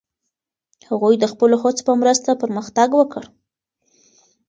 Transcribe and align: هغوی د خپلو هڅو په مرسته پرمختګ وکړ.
هغوی 0.89 1.15
د 1.19 1.25
خپلو 1.31 1.55
هڅو 1.63 1.81
په 1.87 1.93
مرسته 2.01 2.29
پرمختګ 2.41 2.89
وکړ. 2.95 3.23